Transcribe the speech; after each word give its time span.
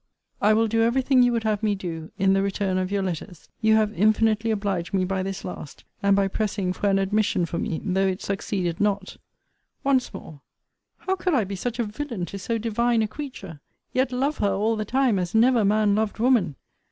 I 0.41 0.53
will 0.55 0.67
do 0.67 0.81
every 0.81 1.03
thing 1.03 1.21
you 1.21 1.31
would 1.31 1.43
have 1.43 1.61
me 1.61 1.75
do, 1.75 2.09
in 2.17 2.33
the 2.33 2.41
return 2.41 2.79
of 2.79 2.91
your 2.91 3.03
letters. 3.03 3.47
You 3.61 3.75
have 3.75 3.93
infinitely 3.93 4.49
obliged 4.49 4.95
me 4.95 5.05
by 5.05 5.21
this 5.21 5.45
last, 5.45 5.83
and 6.01 6.15
by 6.15 6.27
pressing 6.27 6.73
for 6.73 6.89
an 6.89 6.97
admission 6.97 7.45
for 7.45 7.59
me, 7.59 7.79
though 7.85 8.07
it 8.07 8.19
succeeded 8.19 8.79
not. 8.81 9.17
Once 9.83 10.11
more, 10.11 10.41
how 10.97 11.15
could 11.15 11.35
I 11.35 11.43
be 11.43 11.55
such 11.55 11.77
a 11.77 11.83
villain 11.83 12.25
to 12.25 12.39
so 12.39 12.57
divine 12.57 13.03
a 13.03 13.07
creature! 13.07 13.61
Yet 13.93 14.11
love 14.11 14.39
her 14.39 14.49
all 14.49 14.75
the 14.75 14.85
time, 14.85 15.19
as 15.19 15.35
never 15.35 15.63
man 15.63 15.93
loved 15.93 16.17
woman! 16.17 16.55